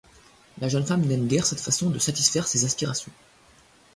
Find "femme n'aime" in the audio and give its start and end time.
0.87-1.27